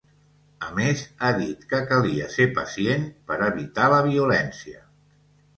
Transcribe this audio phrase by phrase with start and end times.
[0.67, 4.83] A més, ha dit que calia ser ‘pacient’ per ‘evitar la violència’.